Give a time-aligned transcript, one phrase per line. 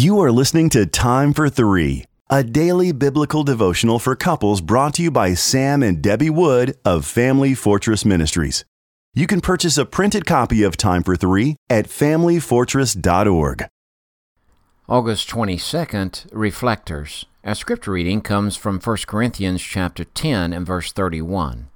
[0.00, 5.02] You are listening to Time for Three, a daily biblical devotional for couples brought to
[5.02, 8.64] you by Sam and Debbie Wood of Family Fortress Ministries.
[9.12, 13.66] You can purchase a printed copy of Time for Three at FamilyFortress.org.
[14.88, 17.26] August 22nd, Reflectors.
[17.44, 21.68] Our scripture reading comes from 1 Corinthians chapter 10 and verse 31.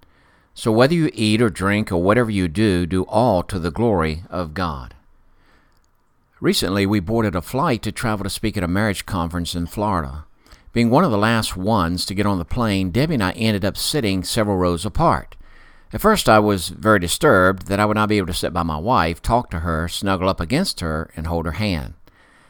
[0.54, 4.22] So whether you eat or drink or whatever you do, do all to the glory
[4.31, 4.95] of God.
[6.41, 10.25] Recently, we boarded a flight to travel to speak at a marriage conference in Florida.
[10.73, 13.65] Being one of the last ones to get on the plane, Debbie and I ended
[13.65, 15.37] up sitting several rows apart.
[15.93, 18.65] At first, I was very disturbed that I would not be able to sit by
[18.65, 21.95] my wife, talk to her, snuggle up against her, and hold her hand.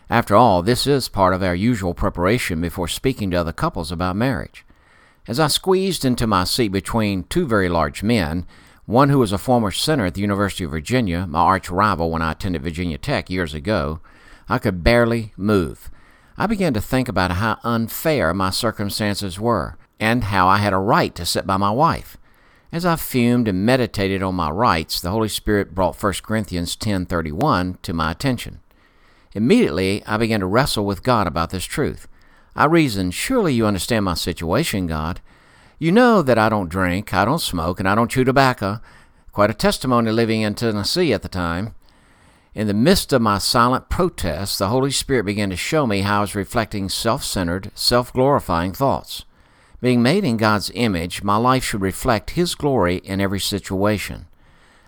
[0.09, 4.17] After all, this is part of our usual preparation before speaking to other couples about
[4.17, 4.65] marriage.
[5.29, 8.47] As I squeezed into my seat between two very large men,
[8.87, 12.23] one who was a former center at the University of Virginia, my arch rival when
[12.23, 14.01] I attended Virginia Tech years ago,
[14.49, 15.91] I could barely move.
[16.37, 20.79] I began to think about how unfair my circumstances were, and how I had a
[20.79, 22.19] right to sit by my wife.
[22.73, 27.79] As I fumed and meditated on my rights, the Holy Spirit brought 1 Corinthians 10:31
[27.83, 28.59] to my attention.
[29.33, 32.09] Immediately, I began to wrestle with God about this truth.
[32.57, 35.21] I reasoned, Surely you understand my situation, God.
[35.79, 38.81] You know that I don't drink, I don't smoke, and I don't chew tobacco.
[39.33, 41.75] Quite a testimony living in Tennessee at the time.
[42.55, 46.19] In the midst of my silent protests, the Holy Spirit began to show me how
[46.19, 49.25] I was reflecting self centered, self glorifying thoughts.
[49.81, 54.27] Being made in God's image, my life should reflect His glory in every situation.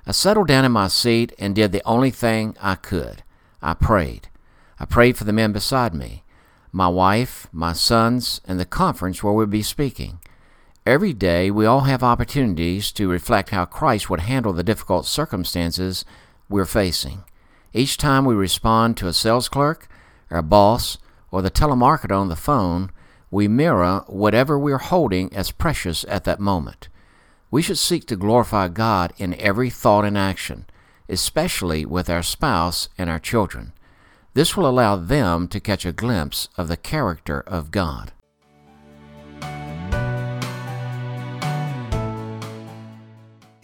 [0.06, 3.24] I settled down in my seat and did the only thing I could.
[3.60, 4.28] I prayed.
[4.78, 6.22] I prayed for the men beside me,
[6.70, 10.20] my wife, my sons, and the conference where we'd be speaking.
[10.86, 16.04] Every day, we all have opportunities to reflect how Christ would handle the difficult circumstances
[16.48, 17.24] we're facing.
[17.72, 19.88] Each time we respond to a sales clerk,
[20.30, 20.98] our boss,
[21.32, 22.92] or the telemarketer on the phone,
[23.32, 26.88] we mirror whatever we're holding as precious at that moment.
[27.50, 30.66] We should seek to glorify God in every thought and action,
[31.08, 33.72] especially with our spouse and our children.
[34.34, 38.12] This will allow them to catch a glimpse of the character of God.